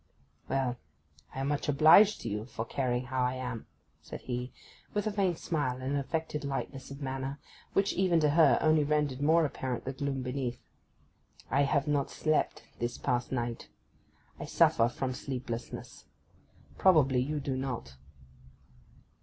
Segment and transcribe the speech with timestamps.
[0.49, 0.77] 'Well,
[1.35, 3.67] I am much obliged to you for caring how I am,'
[4.01, 4.51] said he
[4.95, 7.39] with a faint smile and an affected lightness of manner
[7.73, 10.59] which, even to her, only rendered more apparent the gloom beneath.
[11.51, 13.69] 'I have not slept this past night.
[14.39, 16.05] I suffer from sleeplessness.
[16.79, 17.95] Probably you do not.